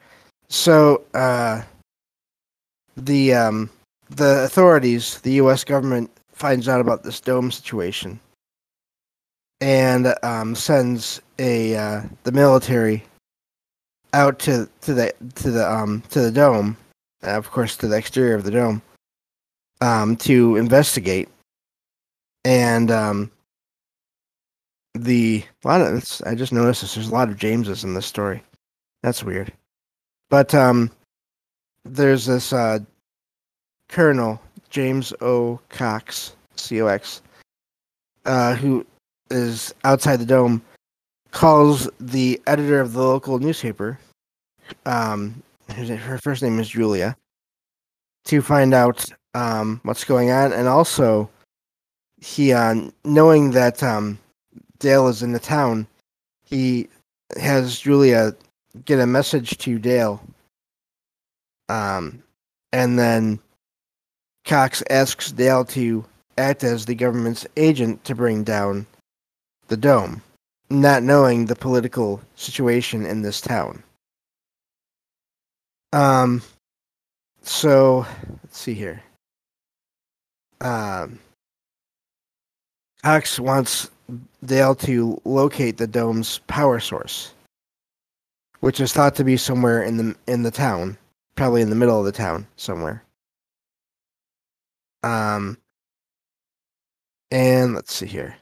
So, 0.48 1.04
uh, 1.14 1.62
the 2.96 3.32
um, 3.32 3.70
the 4.10 4.44
authorities, 4.44 5.20
the 5.20 5.32
U.S. 5.34 5.64
government, 5.64 6.10
finds 6.32 6.68
out 6.68 6.80
about 6.80 7.04
this 7.04 7.20
dome 7.20 7.50
situation 7.50 8.20
and 9.62 10.12
um, 10.24 10.56
sends 10.56 11.22
a 11.38 11.76
uh, 11.76 12.02
the 12.24 12.32
military 12.32 13.04
out 14.12 14.40
to 14.40 14.68
to 14.82 14.92
the 14.92 15.14
to 15.36 15.52
the 15.52 15.70
um 15.72 16.02
to 16.10 16.20
the 16.20 16.32
dome, 16.32 16.76
uh, 17.22 17.30
of 17.30 17.50
course, 17.50 17.76
to 17.76 17.86
the 17.86 17.96
exterior 17.96 18.34
of 18.34 18.42
the 18.42 18.50
dome, 18.50 18.82
um, 19.80 20.16
to 20.16 20.56
investigate. 20.56 21.28
And 22.44 22.90
um, 22.90 23.30
the 24.94 25.44
a 25.64 25.68
lot 25.68 25.80
of 25.80 26.20
I 26.26 26.34
just 26.34 26.52
noticed 26.52 26.80
this. 26.80 26.96
There's 26.96 27.08
a 27.08 27.14
lot 27.14 27.28
of 27.28 27.38
Jameses 27.38 27.84
in 27.84 27.94
this 27.94 28.06
story. 28.06 28.42
That's 29.04 29.22
weird. 29.22 29.52
But 30.28 30.54
um, 30.56 30.90
there's 31.84 32.26
this 32.26 32.52
uh, 32.52 32.80
Colonel 33.88 34.42
James 34.70 35.12
O. 35.20 35.60
Cox, 35.68 36.34
C 36.56 36.82
O 36.82 36.86
X, 36.88 37.22
uh, 38.24 38.56
who 38.56 38.84
is 39.32 39.74
outside 39.84 40.16
the 40.16 40.26
dome, 40.26 40.62
calls 41.30 41.88
the 41.98 42.40
editor 42.46 42.80
of 42.80 42.92
the 42.92 43.02
local 43.02 43.38
newspaper. 43.38 43.98
Um, 44.86 45.42
her 45.68 46.18
first 46.18 46.42
name 46.42 46.58
is 46.58 46.68
Julia. 46.68 47.16
To 48.26 48.40
find 48.40 48.72
out 48.72 49.04
um, 49.34 49.80
what's 49.82 50.04
going 50.04 50.30
on, 50.30 50.52
and 50.52 50.68
also 50.68 51.28
he, 52.20 52.52
uh, 52.52 52.76
knowing 53.04 53.50
that 53.50 53.82
um, 53.82 54.18
Dale 54.78 55.08
is 55.08 55.24
in 55.24 55.32
the 55.32 55.40
town, 55.40 55.88
he 56.44 56.88
has 57.36 57.80
Julia 57.80 58.36
get 58.84 59.00
a 59.00 59.06
message 59.06 59.58
to 59.58 59.78
Dale. 59.78 60.22
Um, 61.68 62.22
and 62.72 62.98
then 62.98 63.40
Cox 64.44 64.82
asks 64.90 65.32
Dale 65.32 65.64
to 65.66 66.04
act 66.38 66.64
as 66.64 66.86
the 66.86 66.94
government's 66.94 67.46
agent 67.56 68.04
to 68.04 68.14
bring 68.14 68.44
down 68.44 68.86
the 69.68 69.76
dome, 69.76 70.22
not 70.70 71.02
knowing 71.02 71.46
the 71.46 71.56
political 71.56 72.20
situation 72.36 73.06
in 73.06 73.22
this 73.22 73.40
town. 73.40 73.82
Um, 75.92 76.42
so 77.42 78.06
let's 78.42 78.58
see 78.58 78.74
here. 78.74 79.02
Um, 80.60 81.18
Cox 83.02 83.38
wants 83.40 83.90
Dale 84.44 84.74
to 84.76 85.20
locate 85.24 85.76
the 85.76 85.86
dome's 85.86 86.38
power 86.46 86.78
source, 86.80 87.34
which 88.60 88.80
is 88.80 88.92
thought 88.92 89.14
to 89.16 89.24
be 89.24 89.36
somewhere 89.36 89.82
in 89.82 89.96
the 89.96 90.16
in 90.26 90.42
the 90.42 90.50
town, 90.50 90.96
probably 91.34 91.62
in 91.62 91.70
the 91.70 91.76
middle 91.76 91.98
of 91.98 92.04
the 92.04 92.12
town 92.12 92.46
somewhere. 92.56 93.02
Um, 95.02 95.58
and 97.30 97.74
let's 97.74 97.92
see 97.92 98.06
here. 98.06 98.36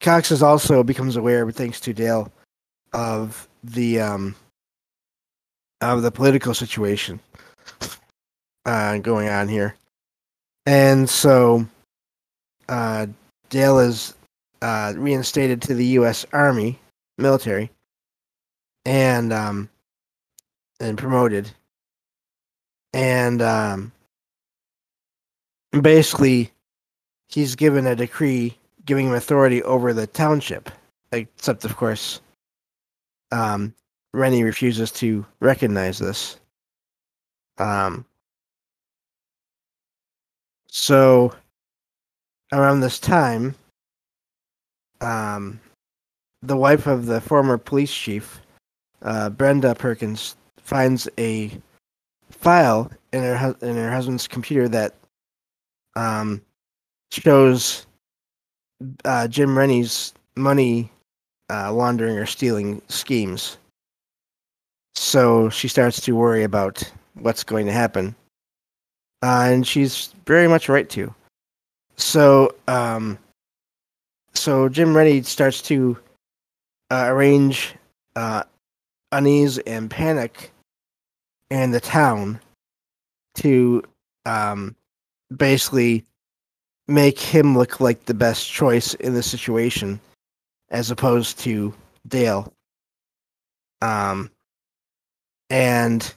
Cox 0.00 0.30
is 0.30 0.42
also 0.42 0.82
becomes 0.82 1.16
aware, 1.16 1.50
thanks 1.50 1.78
to 1.80 1.92
Dale, 1.92 2.32
of 2.92 3.48
the 3.62 4.00
um, 4.00 4.34
of 5.80 6.02
the 6.02 6.10
political 6.10 6.54
situation 6.54 7.20
uh, 8.64 8.98
going 8.98 9.28
on 9.28 9.46
here, 9.46 9.74
and 10.64 11.08
so 11.08 11.66
uh, 12.68 13.06
Dale 13.50 13.78
is 13.78 14.14
uh, 14.62 14.94
reinstated 14.96 15.60
to 15.62 15.74
the 15.74 15.86
U.S. 15.86 16.24
Army 16.32 16.78
military 17.18 17.70
and 18.86 19.32
um, 19.32 19.68
and 20.80 20.96
promoted, 20.96 21.50
and 22.94 23.42
um, 23.42 23.92
basically 25.82 26.50
he's 27.28 27.54
given 27.54 27.86
a 27.86 27.94
decree 27.94 28.56
giving 28.84 29.08
him 29.08 29.14
authority 29.14 29.62
over 29.62 29.92
the 29.92 30.06
township, 30.06 30.70
except 31.12 31.64
of 31.64 31.76
course, 31.76 32.20
um, 33.32 33.74
Rennie 34.12 34.42
refuses 34.42 34.90
to 34.92 35.24
recognize 35.40 35.98
this. 35.98 36.38
Um, 37.58 38.04
so 40.68 41.34
around 42.52 42.80
this 42.80 42.98
time, 42.98 43.54
um, 45.00 45.60
the 46.42 46.56
wife 46.56 46.86
of 46.86 47.06
the 47.06 47.20
former 47.20 47.58
police 47.58 47.92
chief, 47.92 48.40
uh, 49.02 49.30
Brenda 49.30 49.74
Perkins, 49.74 50.36
finds 50.62 51.08
a 51.18 51.50
file 52.30 52.90
in 53.12 53.22
her 53.22 53.56
in 53.60 53.76
her 53.76 53.90
husband's 53.90 54.28
computer 54.28 54.68
that 54.68 54.94
um, 55.96 56.40
shows 57.10 57.86
uh, 59.04 59.28
Jim 59.28 59.56
Rennie's 59.56 60.12
money 60.36 60.90
uh, 61.50 61.72
laundering 61.72 62.16
or 62.16 62.26
stealing 62.26 62.80
schemes. 62.88 63.58
So 64.94 65.48
she 65.50 65.68
starts 65.68 66.00
to 66.02 66.16
worry 66.16 66.42
about 66.42 66.82
what's 67.14 67.44
going 67.44 67.66
to 67.66 67.72
happen, 67.72 68.14
uh, 69.22 69.46
and 69.46 69.66
she's 69.66 70.14
very 70.26 70.48
much 70.48 70.68
right 70.68 70.88
to. 70.90 71.14
So 71.96 72.54
um, 72.68 73.18
so 74.34 74.68
Jim 74.68 74.96
Rennie 74.96 75.22
starts 75.22 75.62
to 75.62 75.98
uh, 76.90 77.06
arrange 77.08 77.74
uh, 78.16 78.44
unease 79.12 79.58
and 79.58 79.90
panic 79.90 80.52
in 81.50 81.70
the 81.70 81.80
town 81.80 82.40
to 83.36 83.82
um, 84.26 84.74
basically 85.36 86.04
make 86.90 87.18
him 87.18 87.56
look 87.56 87.80
like 87.80 88.04
the 88.04 88.14
best 88.14 88.50
choice 88.50 88.94
in 88.94 89.14
the 89.14 89.22
situation, 89.22 90.00
as 90.70 90.90
opposed 90.90 91.38
to 91.40 91.72
Dale. 92.08 92.52
Um, 93.82 94.30
and 95.48 96.12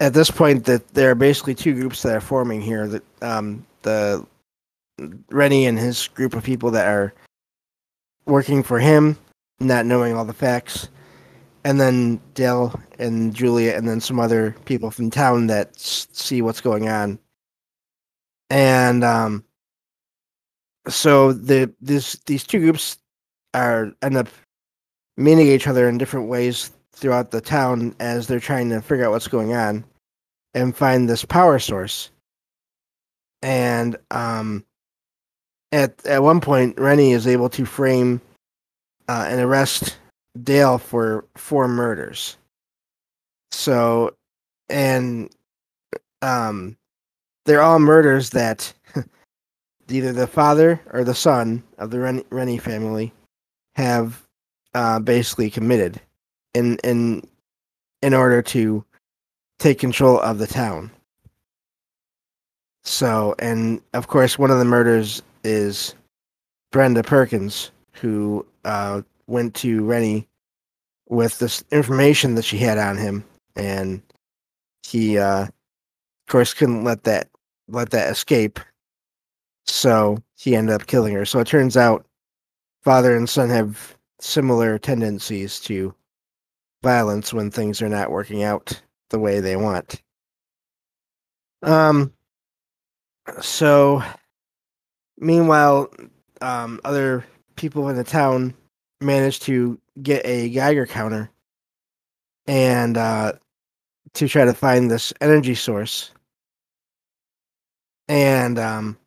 at 0.00 0.14
this 0.14 0.30
point, 0.30 0.64
that 0.64 0.88
there 0.94 1.10
are 1.10 1.14
basically 1.14 1.54
two 1.54 1.74
groups 1.74 2.02
that 2.02 2.16
are 2.16 2.20
forming 2.20 2.60
here. 2.60 2.88
That 2.88 3.02
um, 3.22 3.66
the 3.82 4.26
Rennie 5.30 5.66
and 5.66 5.78
his 5.78 6.08
group 6.08 6.34
of 6.34 6.44
people 6.44 6.70
that 6.72 6.86
are 6.86 7.12
working 8.26 8.62
for 8.62 8.78
him, 8.78 9.16
not 9.60 9.86
knowing 9.86 10.14
all 10.14 10.24
the 10.24 10.32
facts, 10.32 10.88
and 11.64 11.80
then 11.80 12.20
Dale 12.34 12.78
and 12.98 13.34
Julia, 13.34 13.74
and 13.74 13.88
then 13.88 14.00
some 14.00 14.18
other 14.18 14.56
people 14.64 14.90
from 14.90 15.10
town 15.10 15.46
that 15.48 15.78
see 15.78 16.42
what's 16.42 16.60
going 16.60 16.88
on. 16.88 17.18
And 18.48 19.04
um, 19.04 19.44
so 20.90 21.32
the 21.32 21.72
this 21.80 22.14
these 22.26 22.44
two 22.44 22.60
groups 22.60 22.98
are 23.54 23.92
end 24.02 24.16
up 24.16 24.28
meeting 25.16 25.46
each 25.46 25.66
other 25.66 25.88
in 25.88 25.98
different 25.98 26.28
ways 26.28 26.70
throughout 26.92 27.30
the 27.30 27.40
town 27.40 27.94
as 28.00 28.26
they're 28.26 28.40
trying 28.40 28.68
to 28.70 28.80
figure 28.80 29.04
out 29.04 29.10
what's 29.10 29.28
going 29.28 29.54
on 29.54 29.84
and 30.54 30.76
find 30.76 31.08
this 31.08 31.24
power 31.24 31.58
source 31.58 32.10
and 33.42 33.96
um, 34.10 34.64
at 35.72 36.04
at 36.06 36.22
one 36.22 36.40
point, 36.40 36.78
Rennie 36.78 37.12
is 37.12 37.26
able 37.26 37.48
to 37.50 37.64
frame 37.64 38.20
uh, 39.08 39.26
and 39.28 39.40
arrest 39.40 39.96
Dale 40.42 40.78
for 40.78 41.24
four 41.36 41.68
murders. 41.68 42.36
So, 43.52 44.14
and 44.68 45.30
um, 46.22 46.76
they're 47.46 47.62
all 47.62 47.78
murders 47.78 48.30
that 48.30 48.72
either 49.92 50.12
the 50.12 50.26
father 50.26 50.80
or 50.92 51.04
the 51.04 51.14
son 51.14 51.62
of 51.78 51.90
the 51.90 51.98
Ren- 51.98 52.24
Rennie 52.30 52.58
family 52.58 53.12
have 53.74 54.26
uh, 54.74 55.00
basically 55.00 55.50
committed 55.50 56.00
in 56.54 56.78
in 56.84 57.22
in 58.02 58.14
order 58.14 58.42
to 58.42 58.84
take 59.58 59.78
control 59.78 60.18
of 60.20 60.38
the 60.38 60.46
town. 60.46 60.90
So, 62.82 63.34
and 63.38 63.80
of 63.92 64.08
course, 64.08 64.38
one 64.38 64.50
of 64.50 64.58
the 64.58 64.64
murders 64.64 65.22
is 65.44 65.94
Brenda 66.72 67.02
Perkins, 67.02 67.70
who 67.92 68.46
uh, 68.64 69.02
went 69.26 69.54
to 69.56 69.84
Rennie 69.84 70.26
with 71.08 71.38
this 71.38 71.62
information 71.70 72.36
that 72.36 72.44
she 72.44 72.56
had 72.56 72.78
on 72.78 72.96
him, 72.96 73.24
and 73.56 74.00
he, 74.86 75.18
uh, 75.18 75.42
of 75.42 75.52
course, 76.28 76.54
couldn't 76.54 76.84
let 76.84 77.04
that 77.04 77.28
let 77.68 77.90
that 77.90 78.10
escape. 78.10 78.58
So 79.66 80.18
he 80.36 80.56
ended 80.56 80.74
up 80.74 80.86
killing 80.86 81.14
her. 81.14 81.24
So 81.24 81.38
it 81.40 81.46
turns 81.46 81.76
out 81.76 82.06
father 82.82 83.16
and 83.16 83.28
son 83.28 83.50
have 83.50 83.96
similar 84.20 84.78
tendencies 84.78 85.60
to 85.60 85.94
violence 86.82 87.32
when 87.32 87.50
things 87.50 87.82
are 87.82 87.88
not 87.88 88.10
working 88.10 88.42
out 88.42 88.80
the 89.10 89.18
way 89.18 89.40
they 89.40 89.56
want. 89.56 90.02
Um. 91.62 92.12
So, 93.40 94.02
meanwhile, 95.18 95.88
um, 96.40 96.80
other 96.84 97.24
people 97.56 97.88
in 97.88 97.96
the 97.96 98.04
town 98.04 98.54
managed 99.00 99.42
to 99.42 99.78
get 100.02 100.24
a 100.24 100.48
Geiger 100.48 100.86
counter 100.86 101.30
and 102.46 102.96
uh, 102.96 103.34
to 104.14 104.28
try 104.28 104.44
to 104.44 104.54
find 104.54 104.90
this 104.90 105.12
energy 105.20 105.54
source. 105.54 106.10
And 108.08 108.58
um, 108.58 108.98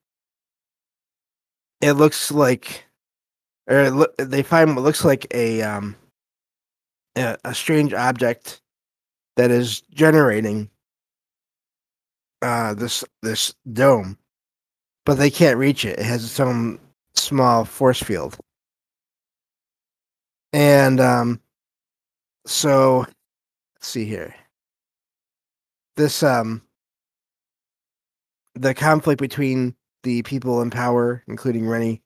it 1.84 1.94
looks 1.94 2.32
like, 2.32 2.86
or 3.70 3.92
lo- 3.92 4.14
they 4.18 4.42
find 4.42 4.74
what 4.74 4.84
looks 4.84 5.04
like 5.04 5.28
a, 5.34 5.62
um, 5.62 5.96
a 7.18 7.38
a 7.44 7.54
strange 7.54 7.94
object 7.94 8.62
that 9.36 9.52
is 9.52 9.82
generating 9.94 10.70
uh, 12.42 12.74
this 12.74 13.04
this 13.22 13.54
dome, 13.74 14.18
but 15.06 15.16
they 15.16 15.30
can't 15.30 15.58
reach 15.58 15.84
it. 15.84 16.00
It 16.00 16.06
has 16.06 16.24
its 16.24 16.40
own 16.40 16.80
small 17.16 17.66
force 17.66 18.02
field, 18.02 18.38
and 20.54 21.02
um, 21.02 21.42
so 22.46 23.00
let's 23.76 23.88
see 23.88 24.06
here. 24.06 24.34
This 25.98 26.24
um, 26.24 26.62
the 28.56 28.74
conflict 28.74 29.20
between 29.20 29.76
the 30.04 30.22
people 30.24 30.62
in 30.62 30.70
power, 30.70 31.24
including 31.28 31.68
Rennie, 31.68 32.02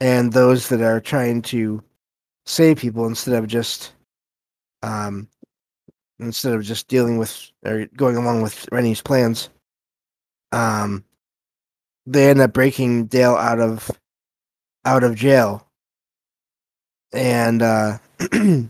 and 0.00 0.32
those 0.32 0.68
that 0.68 0.80
are 0.80 1.00
trying 1.00 1.42
to 1.42 1.82
save 2.46 2.78
people 2.78 3.06
instead 3.06 3.34
of 3.34 3.46
just 3.46 3.92
um, 4.82 5.28
instead 6.18 6.54
of 6.54 6.62
just 6.62 6.88
dealing 6.88 7.18
with 7.18 7.50
or 7.64 7.86
going 7.96 8.16
along 8.16 8.42
with 8.42 8.68
Rennie's 8.72 9.02
plans 9.02 9.50
um, 10.52 11.04
they 12.06 12.28
end 12.28 12.40
up 12.40 12.52
breaking 12.52 13.06
Dale 13.06 13.34
out 13.34 13.60
of 13.60 13.90
out 14.84 15.04
of 15.04 15.14
jail, 15.14 15.66
and 17.12 17.62
uh, 17.62 17.98
they 18.30 18.68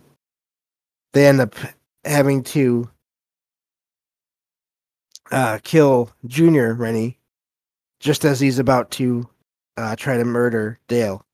end 1.14 1.40
up 1.40 1.54
having 2.04 2.42
to 2.42 2.90
uh, 5.30 5.58
kill 5.62 6.10
Junior 6.26 6.74
Rennie 6.74 7.18
just 8.00 8.24
as 8.24 8.40
he's 8.40 8.58
about 8.58 8.90
to 8.92 9.28
uh, 9.76 9.94
try 9.96 10.16
to 10.16 10.24
murder 10.24 10.78
Dale, 10.88 11.24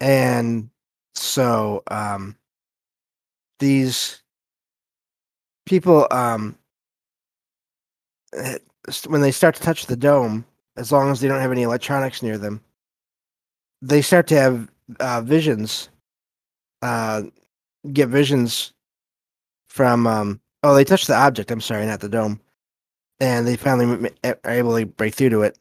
and 0.00 0.68
so 1.14 1.82
um, 1.90 2.36
these 3.58 4.22
people 5.66 6.06
um, 6.10 6.56
when 9.06 9.20
they 9.20 9.30
start 9.30 9.54
to 9.54 9.62
touch 9.62 9.86
the 9.86 9.96
dome, 9.96 10.44
as 10.76 10.92
long 10.92 11.10
as 11.10 11.20
they 11.20 11.28
don't 11.28 11.40
have 11.40 11.52
any 11.52 11.62
electronics 11.62 12.22
near 12.22 12.38
them, 12.38 12.60
they 13.80 14.02
start 14.02 14.26
to 14.28 14.36
have 14.36 14.68
uh, 15.00 15.20
visions. 15.20 15.88
Uh, 16.82 17.22
get 17.92 18.08
visions 18.08 18.72
from. 19.68 20.06
Um, 20.06 20.40
oh, 20.62 20.74
they 20.74 20.84
touch 20.84 21.06
the 21.06 21.14
object. 21.14 21.50
I'm 21.50 21.60
sorry, 21.60 21.86
not 21.86 22.00
the 22.00 22.08
dome, 22.08 22.40
and 23.20 23.46
they 23.46 23.56
finally 23.56 24.10
are 24.24 24.38
able 24.46 24.76
to 24.78 24.86
break 24.86 25.14
through 25.14 25.30
to 25.30 25.42
it. 25.42 25.58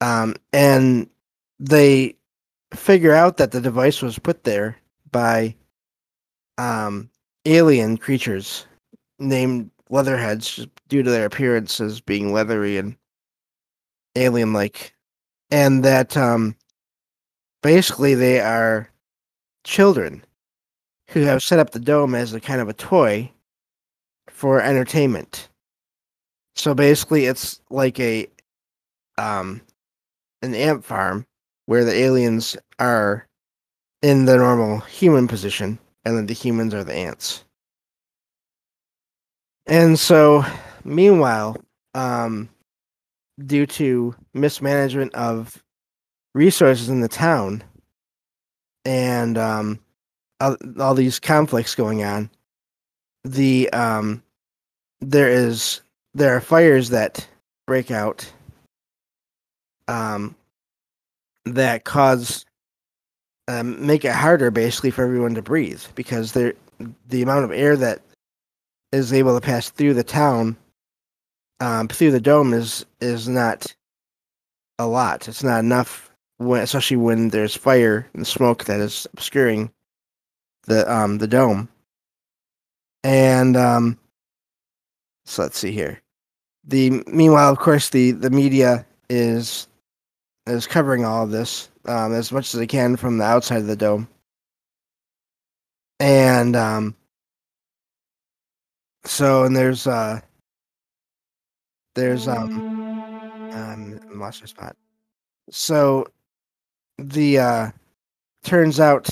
Um, 0.00 0.36
and 0.52 1.08
they 1.58 2.16
figure 2.74 3.14
out 3.14 3.38
that 3.38 3.52
the 3.52 3.60
device 3.60 4.02
was 4.02 4.18
put 4.18 4.44
there 4.44 4.76
by 5.10 5.54
um, 6.58 7.08
alien 7.44 7.96
creatures 7.96 8.66
named 9.18 9.70
leatherheads 9.88 10.66
due 10.88 11.02
to 11.02 11.10
their 11.10 11.26
appearance 11.26 11.80
as 11.80 12.00
being 12.00 12.32
leathery 12.32 12.76
and 12.76 12.96
alien 14.16 14.52
like 14.52 14.94
and 15.50 15.84
that 15.84 16.16
um 16.16 16.56
basically 17.62 18.14
they 18.14 18.40
are 18.40 18.90
children 19.64 20.24
who 21.10 21.20
have 21.20 21.42
set 21.42 21.58
up 21.58 21.70
the 21.70 21.78
dome 21.78 22.14
as 22.14 22.32
a 22.32 22.40
kind 22.40 22.60
of 22.60 22.68
a 22.68 22.74
toy 22.74 23.30
for 24.28 24.60
entertainment 24.60 25.48
so 26.56 26.74
basically 26.74 27.26
it's 27.26 27.60
like 27.70 28.00
a 28.00 28.26
um 29.18 29.60
an 30.42 30.54
ant 30.54 30.84
farm 30.84 31.26
where 31.66 31.84
the 31.84 31.94
aliens 31.94 32.56
are 32.78 33.26
in 34.02 34.24
the 34.24 34.36
normal 34.36 34.80
human 34.80 35.26
position 35.28 35.78
and 36.04 36.16
then 36.16 36.26
the 36.26 36.34
humans 36.34 36.72
are 36.72 36.84
the 36.84 36.94
ants. 36.94 37.44
And 39.66 39.98
so, 39.98 40.44
meanwhile, 40.84 41.56
um, 41.94 42.48
due 43.44 43.66
to 43.66 44.14
mismanagement 44.32 45.12
of 45.16 45.62
resources 46.34 46.88
in 46.88 47.00
the 47.00 47.08
town 47.08 47.64
and 48.84 49.36
um, 49.36 49.80
all, 50.40 50.56
all 50.78 50.94
these 50.94 51.18
conflicts 51.18 51.74
going 51.74 52.04
on, 52.04 52.30
the 53.24 53.68
um, 53.72 54.22
there 55.00 55.28
is 55.28 55.80
there 56.16 56.34
are 56.34 56.40
fires 56.40 56.88
that 56.88 57.28
break 57.66 57.90
out 57.90 58.32
um, 59.86 60.34
that 61.44 61.84
cause 61.84 62.46
um, 63.48 63.84
make 63.86 64.04
it 64.04 64.12
harder 64.12 64.50
basically 64.50 64.90
for 64.90 65.04
everyone 65.04 65.34
to 65.34 65.42
breathe 65.42 65.82
because 65.94 66.32
there 66.32 66.54
the 67.08 67.22
amount 67.22 67.44
of 67.44 67.52
air 67.52 67.76
that 67.76 68.00
is 68.92 69.12
able 69.12 69.34
to 69.34 69.44
pass 69.44 69.68
through 69.68 69.92
the 69.94 70.02
town, 70.02 70.56
um, 71.60 71.86
through 71.86 72.10
the 72.10 72.20
dome 72.20 72.54
is 72.54 72.86
is 73.00 73.28
not 73.28 73.66
a 74.78 74.86
lot. 74.86 75.28
It's 75.28 75.44
not 75.44 75.60
enough 75.60 76.10
when, 76.38 76.62
especially 76.62 76.96
when 76.96 77.28
there's 77.28 77.54
fire 77.54 78.08
and 78.14 78.26
smoke 78.26 78.64
that 78.64 78.80
is 78.80 79.06
obscuring 79.12 79.70
the 80.64 80.90
um 80.90 81.18
the 81.18 81.28
dome. 81.28 81.68
And 83.04 83.56
um, 83.56 83.98
so 85.26 85.42
let's 85.42 85.58
see 85.58 85.72
here. 85.72 86.00
The 86.66 87.02
meanwhile, 87.06 87.50
of 87.50 87.58
course, 87.58 87.90
the 87.90 88.12
the 88.12 88.30
media 88.30 88.86
is 89.08 89.68
is 90.46 90.66
covering 90.66 91.04
all 91.04 91.24
of 91.24 91.30
this 91.30 91.70
um, 91.86 92.12
as 92.12 92.32
much 92.32 92.52
as 92.54 92.58
they 92.58 92.66
can 92.66 92.96
from 92.96 93.18
the 93.18 93.24
outside 93.24 93.58
of 93.58 93.66
the 93.66 93.76
dome. 93.76 94.08
And 96.00 96.56
um, 96.56 96.96
so 99.04 99.44
and 99.44 99.56
there's 99.56 99.86
uh 99.86 100.20
there's 101.94 102.28
um 102.28 103.50
um 103.52 104.00
lost 104.14 104.42
my 104.42 104.46
spot. 104.46 104.76
So 105.50 106.06
the 106.98 107.38
uh 107.38 107.70
turns 108.42 108.80
out 108.80 109.08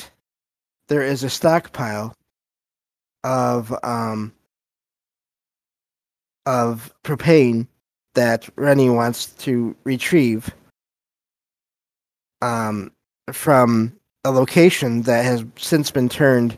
there 0.88 1.02
is 1.02 1.22
a 1.22 1.30
stockpile 1.30 2.14
of 3.22 3.74
um 3.84 4.32
of 6.46 6.92
propane 7.02 7.66
that 8.14 8.48
Rennie 8.56 8.90
wants 8.90 9.26
to 9.26 9.74
retrieve 9.84 10.50
um 12.42 12.92
from 13.32 13.94
a 14.24 14.30
location 14.30 15.02
that 15.02 15.24
has 15.24 15.44
since 15.56 15.90
been 15.90 16.08
turned 16.08 16.56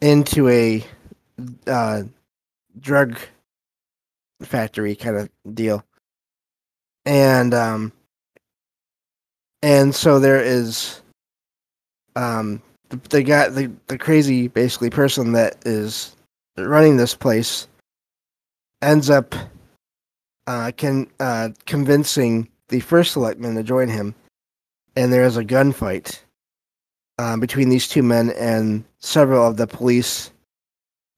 into 0.00 0.48
a 0.48 0.84
uh 1.66 2.02
drug 2.80 3.18
factory 4.42 4.94
kind 4.94 5.16
of 5.16 5.28
deal. 5.54 5.84
and 7.04 7.54
um, 7.54 7.92
and 9.62 9.94
so 9.94 10.18
there 10.20 10.42
is 10.42 11.00
um 12.16 12.62
the, 12.90 12.96
the 13.10 13.22
guy 13.22 13.48
the, 13.48 13.70
the 13.86 13.98
crazy 13.98 14.48
basically 14.48 14.90
person 14.90 15.32
that 15.32 15.56
is 15.66 16.16
running 16.56 16.96
this 16.96 17.14
place 17.14 17.66
ends 18.82 19.10
up 19.10 19.34
uh 20.46 20.72
can 20.76 21.06
uh 21.20 21.50
convincing 21.66 22.48
the 22.68 22.80
first 22.80 23.12
selectman 23.12 23.54
to 23.54 23.62
join 23.62 23.88
him. 23.88 24.14
And 24.96 25.12
there 25.12 25.24
is 25.24 25.36
a 25.36 25.44
gunfight 25.44 26.20
um, 27.18 27.40
between 27.40 27.68
these 27.68 27.88
two 27.88 28.02
men 28.02 28.30
and 28.30 28.84
several 28.98 29.46
of 29.46 29.56
the 29.56 29.66
police 29.66 30.30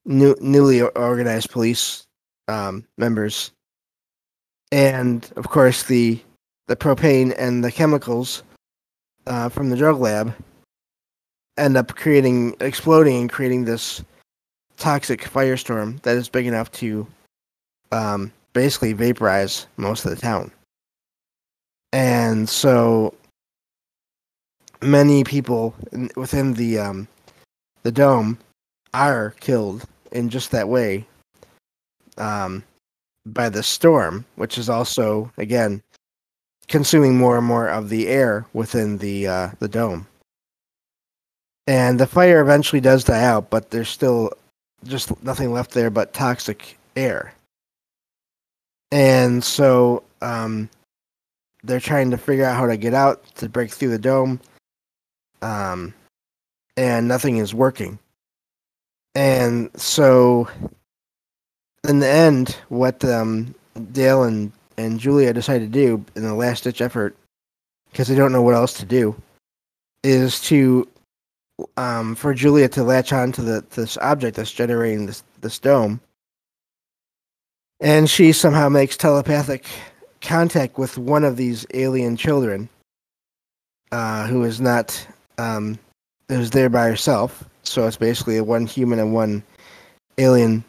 new, 0.04 0.36
newly 0.40 0.82
organized 0.82 1.50
police 1.50 2.06
um, 2.48 2.84
members. 2.96 3.52
And 4.72 5.30
of 5.36 5.48
course 5.48 5.82
the 5.84 6.20
the 6.68 6.76
propane 6.76 7.34
and 7.36 7.64
the 7.64 7.72
chemicals 7.72 8.44
uh, 9.26 9.48
from 9.48 9.70
the 9.70 9.76
drug 9.76 9.98
lab 9.98 10.34
end 11.56 11.76
up 11.76 11.94
creating 11.96 12.56
exploding 12.60 13.22
and 13.22 13.30
creating 13.30 13.64
this 13.64 14.02
toxic 14.76 15.22
firestorm 15.22 16.00
that 16.02 16.16
is 16.16 16.28
big 16.28 16.46
enough 16.46 16.70
to 16.72 17.06
um, 17.92 18.32
basically 18.52 18.92
vaporize 18.92 19.66
most 19.76 20.04
of 20.04 20.10
the 20.10 20.16
town 20.20 20.50
and 21.92 22.48
so 22.48 23.14
many 24.82 25.24
people 25.24 25.74
within 26.16 26.54
the 26.54 26.78
um, 26.78 27.08
the 27.82 27.92
dome 27.92 28.38
are 28.94 29.34
killed 29.40 29.84
in 30.12 30.28
just 30.28 30.50
that 30.50 30.68
way 30.68 31.06
um, 32.18 32.62
by 33.26 33.48
the 33.48 33.62
storm, 33.62 34.24
which 34.36 34.58
is 34.58 34.68
also 34.68 35.30
again 35.36 35.82
consuming 36.68 37.16
more 37.16 37.38
and 37.38 37.46
more 37.46 37.68
of 37.68 37.88
the 37.88 38.08
air 38.08 38.46
within 38.52 38.98
the 38.98 39.26
uh, 39.26 39.50
the 39.58 39.68
dome. 39.68 40.06
And 41.66 42.00
the 42.00 42.06
fire 42.06 42.40
eventually 42.40 42.80
does 42.80 43.04
die 43.04 43.22
out, 43.22 43.50
but 43.50 43.70
there's 43.70 43.88
still 43.88 44.32
just 44.84 45.22
nothing 45.22 45.52
left 45.52 45.72
there 45.72 45.90
but 45.90 46.12
toxic 46.12 46.78
air. 46.96 47.32
And 48.92 49.42
so 49.42 50.02
um, 50.20 50.68
they're 51.62 51.80
trying 51.80 52.10
to 52.10 52.18
figure 52.18 52.44
out 52.44 52.56
how 52.56 52.66
to 52.66 52.76
get 52.76 52.94
out 52.94 53.24
to 53.36 53.48
break 53.48 53.70
through 53.70 53.90
the 53.90 53.98
dome. 53.98 54.40
Um, 55.42 55.94
and 56.76 57.08
nothing 57.08 57.38
is 57.38 57.54
working. 57.54 57.98
And 59.14 59.70
so 59.78 60.48
in 61.88 61.98
the 61.98 62.08
end, 62.08 62.56
what 62.68 63.04
um, 63.04 63.54
Dale 63.92 64.24
and, 64.24 64.52
and 64.76 65.00
Julia 65.00 65.32
decide 65.32 65.60
to 65.60 65.66
do 65.66 66.04
in 66.14 66.22
the 66.22 66.34
last 66.34 66.64
ditch 66.64 66.80
effort, 66.80 67.16
because 67.90 68.08
they 68.08 68.14
don't 68.14 68.32
know 68.32 68.42
what 68.42 68.54
else 68.54 68.74
to 68.74 68.84
do, 68.84 69.14
is 70.02 70.40
to 70.42 70.86
um, 71.76 72.14
for 72.14 72.32
Julia 72.32 72.68
to 72.70 72.82
latch 72.82 73.12
on 73.12 73.32
to 73.32 73.42
the 73.42 73.64
this 73.70 73.98
object 73.98 74.36
that's 74.36 74.52
generating 74.52 75.06
this 75.06 75.22
this 75.40 75.58
dome. 75.58 76.00
And 77.80 78.10
she 78.10 78.32
somehow 78.32 78.68
makes 78.68 78.96
telepathic 78.96 79.64
contact 80.20 80.76
with 80.76 80.98
one 80.98 81.24
of 81.24 81.36
these 81.36 81.66
alien 81.72 82.16
children, 82.16 82.68
uh, 83.90 84.26
who 84.26 84.44
is 84.44 84.60
not 84.60 85.06
um, 85.38 85.78
who's 86.28 86.50
there 86.50 86.68
by 86.68 86.88
herself. 86.88 87.44
So 87.62 87.86
it's 87.86 87.96
basically 87.96 88.40
one 88.40 88.66
human 88.66 88.98
and 88.98 89.14
one 89.14 89.42
alien 90.18 90.64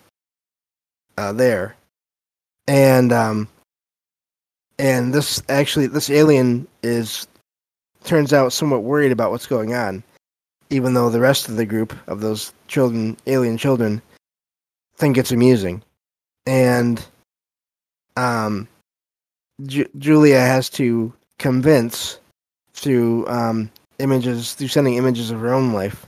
uh, 1.18 1.34
there, 1.34 1.76
and 2.68 3.12
um, 3.12 3.48
and 4.80 5.14
this 5.14 5.42
actually 5.50 5.88
this 5.88 6.10
alien 6.10 6.68
is 6.84 7.28
turns 8.04 8.34
out 8.34 8.54
somewhat 8.54 8.84
worried 8.84 9.12
about 9.12 9.32
what's 9.32 9.48
going 9.48 9.74
on, 9.74 10.04
even 10.70 10.94
though 10.94 11.10
the 11.10 11.20
rest 11.20 11.50
of 11.50 11.56
the 11.58 11.66
group 11.66 11.94
of 12.08 12.22
those 12.22 12.54
children, 12.68 13.18
alien 13.28 13.58
children, 13.58 14.02
think 14.96 15.18
it's 15.18 15.32
amusing, 15.32 15.84
and 16.46 17.06
um, 18.18 18.68
Ju- 19.66 19.90
Julia 19.98 20.40
has 20.40 20.70
to 20.72 21.14
convince 21.38 22.20
through 22.74 23.28
um, 23.28 23.70
images, 24.00 24.54
through 24.54 24.68
sending 24.70 24.96
images 24.96 25.32
of 25.32 25.40
her 25.40 25.54
own 25.54 25.74
life, 25.74 26.06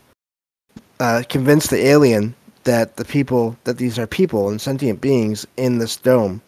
uh, 0.99 1.23
convince 1.29 1.67
the 1.67 1.85
alien 1.85 2.33
that 2.63 2.95
the 2.95 3.05
people 3.05 3.57
that 3.65 3.77
these 3.77 3.99
are 3.99 4.07
people 4.07 4.49
and 4.49 4.59
sentient 4.61 5.01
beings 5.01 5.45
in 5.57 5.77
this 5.77 5.97
dome 5.97 6.41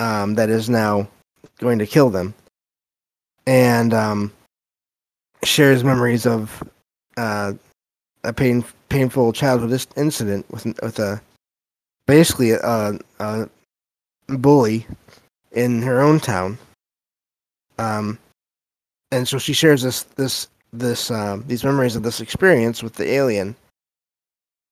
um, 0.00 0.34
that 0.34 0.50
is 0.50 0.68
now 0.68 1.08
going 1.58 1.78
to 1.78 1.86
kill 1.86 2.10
them. 2.10 2.34
And 3.46 3.92
um, 3.92 4.32
shares 5.44 5.82
memories 5.82 6.26
of 6.26 6.62
uh, 7.16 7.54
a 8.22 8.32
pain, 8.32 8.64
painful 8.88 9.32
childhood 9.32 9.86
incident 9.96 10.48
with 10.50 10.64
with 10.80 10.98
a 10.98 11.20
basically 12.06 12.52
a, 12.52 12.98
a 13.18 13.48
bully 14.28 14.86
in 15.52 15.82
her 15.82 16.00
own 16.00 16.20
town. 16.20 16.58
Um, 17.78 18.18
and 19.10 19.26
so 19.28 19.38
she 19.38 19.52
shares 19.52 19.82
this 19.82 20.02
this 20.16 20.48
this 20.72 21.10
um, 21.10 21.44
these 21.46 21.64
memories 21.64 21.96
of 21.96 22.02
this 22.02 22.20
experience 22.20 22.82
with 22.82 22.94
the 22.94 23.10
alien. 23.10 23.54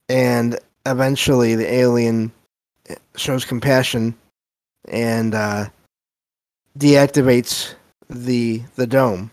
And 0.08 0.58
eventually 0.86 1.54
the 1.54 1.72
alien 1.72 2.32
shows 3.16 3.44
compassion 3.44 4.14
and 4.88 5.34
uh, 5.34 5.66
deactivates 6.78 7.74
the 8.08 8.62
the 8.76 8.86
dome, 8.86 9.30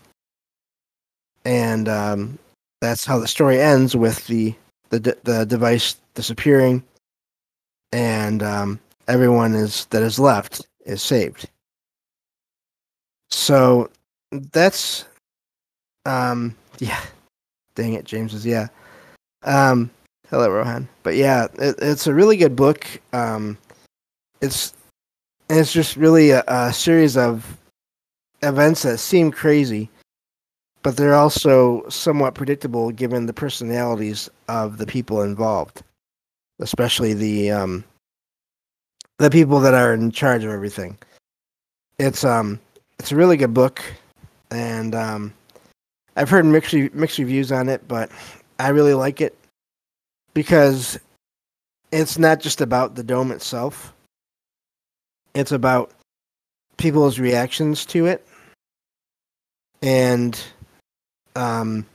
and 1.44 1.88
um, 1.88 2.38
that's 2.80 3.04
how 3.04 3.18
the 3.18 3.26
story 3.26 3.60
ends 3.60 3.96
with 3.96 4.26
the 4.26 4.54
the 4.90 5.16
the 5.24 5.44
device 5.46 5.96
disappearing, 6.14 6.82
and 7.92 8.42
um, 8.42 8.80
everyone 9.06 9.54
is 9.54 9.86
that 9.86 10.02
is 10.02 10.18
left 10.18 10.66
is 10.86 11.02
saved. 11.02 11.48
So 13.30 13.90
that's 14.32 15.04
um 16.06 16.54
yeah, 16.78 17.00
dang 17.74 17.94
it, 17.94 18.04
James 18.04 18.34
is 18.34 18.46
yeah. 18.46 18.68
Um, 19.44 19.90
Hello, 20.30 20.50
Rohan. 20.50 20.86
But 21.04 21.16
yeah, 21.16 21.46
it, 21.58 21.76
it's 21.80 22.06
a 22.06 22.12
really 22.12 22.36
good 22.36 22.54
book. 22.54 22.86
Um, 23.14 23.56
it's 24.42 24.74
it's 25.48 25.72
just 25.72 25.96
really 25.96 26.30
a, 26.30 26.44
a 26.46 26.70
series 26.70 27.16
of 27.16 27.56
events 28.42 28.82
that 28.82 28.98
seem 28.98 29.30
crazy, 29.30 29.88
but 30.82 30.98
they're 30.98 31.14
also 31.14 31.88
somewhat 31.88 32.34
predictable 32.34 32.90
given 32.90 33.24
the 33.24 33.32
personalities 33.32 34.28
of 34.48 34.76
the 34.76 34.86
people 34.86 35.22
involved, 35.22 35.82
especially 36.60 37.14
the 37.14 37.50
um, 37.50 37.84
the 39.18 39.30
people 39.30 39.60
that 39.60 39.74
are 39.74 39.92
in 39.92 40.10
charge 40.10 40.44
of 40.44 40.50
everything. 40.50 40.96
It's 41.98 42.24
um 42.24 42.60
it's 42.98 43.12
a 43.12 43.16
really 43.16 43.36
good 43.36 43.54
book, 43.54 43.82
and 44.50 44.94
um, 44.94 45.34
I've 46.16 46.30
heard 46.30 46.44
mixed 46.44 46.74
mixed 46.74 47.18
reviews 47.18 47.52
on 47.52 47.68
it, 47.68 47.86
but 47.88 48.10
I 48.58 48.68
really 48.68 48.94
like 48.94 49.20
it 49.20 49.36
because 50.34 50.98
it's 51.92 52.18
not 52.18 52.40
just 52.40 52.60
about 52.60 52.94
the 52.94 53.02
dome 53.02 53.32
itself. 53.32 53.94
It's 55.34 55.52
about 55.52 55.92
people's 56.76 57.18
reactions 57.18 57.84
to 57.86 58.06
it 58.06 58.26
and 59.82 60.40
um, 61.36 61.86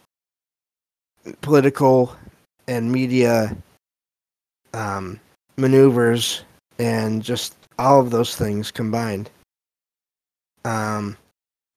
political 1.42 2.16
and 2.68 2.92
media 2.92 3.56
um, 4.74 5.20
maneuvers 5.58 6.44
and 6.80 7.24
just 7.24 7.56
all 7.80 8.00
of 8.00 8.12
those 8.12 8.36
things 8.36 8.72
combined. 8.72 9.30
Um, 10.66 11.18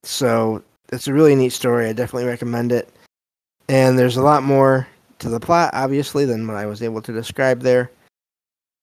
so 0.02 0.62
it's 0.92 1.08
a 1.08 1.12
really 1.12 1.34
neat 1.34 1.52
story. 1.52 1.88
I 1.88 1.92
definitely 1.92 2.28
recommend 2.28 2.72
it. 2.72 2.88
And 3.68 3.98
there's 3.98 4.16
a 4.16 4.22
lot 4.22 4.42
more 4.42 4.86
to 5.18 5.28
the 5.28 5.40
plot, 5.40 5.70
obviously, 5.72 6.24
than 6.24 6.46
what 6.46 6.56
I 6.56 6.66
was 6.66 6.82
able 6.82 7.02
to 7.02 7.12
describe 7.12 7.60
there. 7.60 7.90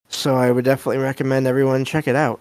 So 0.10 0.36
I 0.36 0.52
would 0.52 0.66
definitely 0.66 0.98
recommend 0.98 1.48
everyone 1.48 1.86
check 1.86 2.08
it 2.08 2.16
out. 2.16 2.40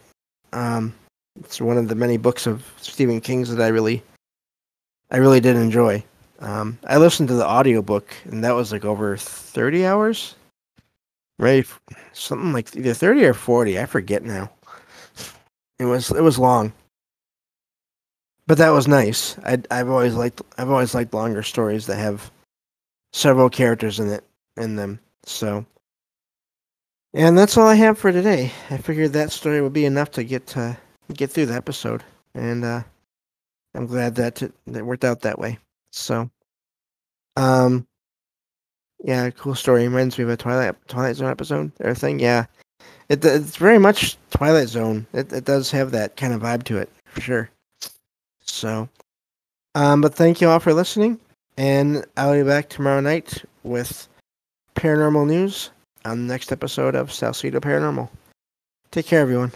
Um, 0.52 0.92
it's 1.40 1.60
one 1.60 1.78
of 1.78 1.88
the 1.88 1.94
many 1.94 2.16
books 2.16 2.46
of 2.46 2.70
Stephen 2.80 3.20
King's 3.20 3.54
that 3.54 3.62
I 3.62 3.68
really, 3.68 4.02
I 5.10 5.18
really 5.18 5.40
did 5.40 5.56
enjoy. 5.56 6.04
Um, 6.40 6.78
I 6.88 6.98
listened 6.98 7.28
to 7.28 7.34
the 7.34 7.46
audiobook, 7.46 8.12
and 8.24 8.42
that 8.42 8.54
was 8.54 8.72
like 8.72 8.84
over 8.84 9.16
30 9.16 9.86
hours, 9.86 10.34
right? 11.38 11.66
Something 12.12 12.52
like 12.52 12.74
either 12.76 12.94
30 12.94 13.24
or 13.24 13.34
40. 13.34 13.78
I 13.80 13.86
forget 13.86 14.22
now. 14.22 14.50
It 15.78 15.86
was 15.86 16.10
it 16.10 16.22
was 16.22 16.38
long, 16.38 16.72
but 18.46 18.58
that 18.58 18.70
was 18.70 18.86
nice. 18.86 19.36
I 19.40 19.58
I've 19.70 19.90
always 19.90 20.14
liked 20.14 20.40
I've 20.58 20.70
always 20.70 20.94
liked 20.94 21.14
longer 21.14 21.42
stories 21.42 21.86
that 21.86 21.96
have 21.96 22.30
several 23.12 23.50
characters 23.50 23.98
in 23.98 24.08
it 24.08 24.24
in 24.56 24.76
them. 24.76 25.00
So, 25.24 25.66
and 27.14 27.36
that's 27.36 27.56
all 27.56 27.66
I 27.66 27.74
have 27.74 27.98
for 27.98 28.12
today. 28.12 28.52
I 28.70 28.76
figured 28.76 29.12
that 29.14 29.32
story 29.32 29.60
would 29.60 29.72
be 29.72 29.86
enough 29.86 30.12
to 30.12 30.24
get 30.24 30.46
to 30.48 30.76
get 31.14 31.30
through 31.30 31.46
the 31.46 31.54
episode. 31.54 32.04
and 32.34 32.64
uh, 32.64 32.82
I'm 33.74 33.86
glad 33.86 34.14
that 34.16 34.42
it, 34.42 34.52
that 34.68 34.84
worked 34.86 35.04
out 35.04 35.22
that 35.22 35.38
way. 35.38 35.58
So, 35.92 36.30
um, 37.36 37.86
yeah, 39.02 39.30
cool 39.30 39.54
story. 39.54 39.82
Reminds 39.82 40.16
me 40.16 40.24
of 40.24 40.30
a 40.30 40.36
Twilight 40.36 40.74
Twilight 40.88 41.16
Zone 41.16 41.30
episode 41.30 41.72
or 41.80 41.94
thing. 41.94 42.20
Yeah, 42.20 42.46
it, 43.08 43.24
it's 43.24 43.56
very 43.56 43.78
much 43.78 44.16
Twilight 44.30 44.68
Zone. 44.68 45.06
It 45.12 45.32
it 45.32 45.44
does 45.44 45.70
have 45.70 45.90
that 45.90 46.16
kind 46.16 46.32
of 46.32 46.42
vibe 46.42 46.62
to 46.64 46.78
it 46.78 46.90
for 47.04 47.20
sure. 47.20 47.50
So, 48.44 48.88
um, 49.74 50.00
but 50.00 50.14
thank 50.14 50.40
you 50.40 50.48
all 50.48 50.60
for 50.60 50.72
listening, 50.72 51.18
and 51.56 52.04
I'll 52.16 52.34
be 52.34 52.42
back 52.42 52.68
tomorrow 52.68 53.00
night 53.00 53.44
with 53.64 54.08
paranormal 54.76 55.26
news 55.26 55.70
on 56.04 56.26
the 56.26 56.32
next 56.32 56.52
episode 56.52 56.94
of 56.94 57.12
Salcedo 57.12 57.60
Paranormal. 57.60 58.08
Take 58.90 59.06
care, 59.06 59.20
everyone. 59.20 59.52